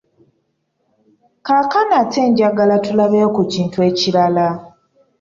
Kaakano 1.45 1.93
ate 2.01 2.21
njagala 2.29 2.75
tulabeyo 2.85 3.27
ku 3.35 3.41
kintu 3.53 3.77
ekirala. 3.89 4.47